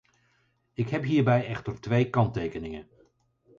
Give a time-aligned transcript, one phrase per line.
[0.73, 2.87] Ik heb hierbij echter twee kanttekeningen.